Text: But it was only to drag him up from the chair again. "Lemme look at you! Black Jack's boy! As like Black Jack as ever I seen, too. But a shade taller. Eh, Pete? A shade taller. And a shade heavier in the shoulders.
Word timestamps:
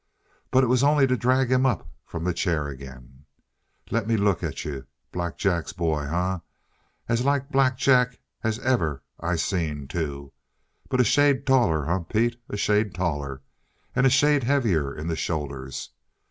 But 0.49 0.63
it 0.63 0.67
was 0.67 0.81
only 0.83 1.05
to 1.05 1.15
drag 1.15 1.51
him 1.51 1.63
up 1.63 1.87
from 2.07 2.23
the 2.23 2.33
chair 2.33 2.67
again. 2.67 3.25
"Lemme 3.91 4.17
look 4.17 4.41
at 4.41 4.65
you! 4.65 4.87
Black 5.11 5.37
Jack's 5.37 5.73
boy! 5.73 6.35
As 7.07 7.23
like 7.23 7.51
Black 7.51 7.77
Jack 7.77 8.19
as 8.43 8.57
ever 8.61 9.03
I 9.19 9.35
seen, 9.35 9.87
too. 9.87 10.33
But 10.89 11.01
a 11.01 11.03
shade 11.03 11.45
taller. 11.45 11.87
Eh, 11.87 11.99
Pete? 12.09 12.37
A 12.49 12.57
shade 12.57 12.95
taller. 12.95 13.43
And 13.95 14.07
a 14.07 14.09
shade 14.09 14.41
heavier 14.43 14.91
in 14.91 15.05
the 15.05 15.15
shoulders. 15.15 15.91